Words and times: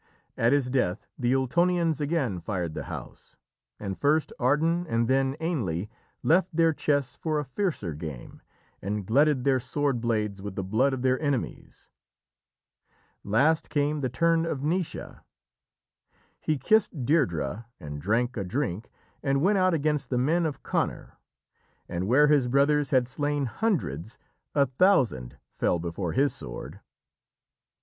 At 0.35 0.51
his 0.51 0.71
death 0.71 1.05
the 1.15 1.33
Ultonians 1.33 2.01
again 2.01 2.39
fired 2.39 2.73
the 2.73 2.85
house, 2.85 3.37
and 3.79 3.95
first 3.95 4.33
Ardan 4.39 4.87
and 4.89 5.07
then 5.07 5.35
Ainle 5.39 5.89
left 6.23 6.49
their 6.55 6.73
chess 6.73 7.15
for 7.15 7.37
a 7.37 7.45
fiercer 7.45 7.93
game, 7.93 8.41
and 8.81 9.05
glutted 9.05 9.43
their 9.43 9.59
sword 9.59 10.01
blades 10.01 10.41
with 10.41 10.55
the 10.55 10.63
blood 10.63 10.93
of 10.93 11.03
their 11.03 11.21
enemies. 11.21 11.91
Last 13.23 13.69
came 13.69 14.01
the 14.01 14.09
turn 14.09 14.43
of 14.43 14.61
Naoise. 14.63 15.19
He 16.39 16.57
kissed 16.57 17.05
Deirdrê, 17.05 17.65
and 17.79 18.01
drank 18.01 18.35
a 18.35 18.43
drink, 18.43 18.89
and 19.21 19.43
went 19.43 19.59
out 19.59 19.75
against 19.75 20.09
the 20.09 20.17
men 20.17 20.47
of 20.47 20.63
Conor, 20.63 21.19
and 21.87 22.07
where 22.07 22.25
his 22.25 22.47
brothers 22.47 22.89
had 22.89 23.07
slain 23.07 23.45
hundreds, 23.45 24.17
a 24.55 24.65
thousand 24.65 25.37
fell 25.51 25.77
before 25.77 26.13
his 26.13 26.33
sword. 26.33 26.79